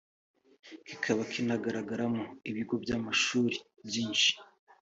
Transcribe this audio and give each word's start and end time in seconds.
kikaba 0.87 1.21
kinagaragaramo 1.31 2.23
ibigo 2.49 2.75
by’amashuri 2.83 3.55
byinshi 3.87 4.31